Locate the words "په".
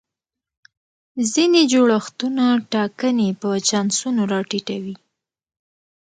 3.41-3.49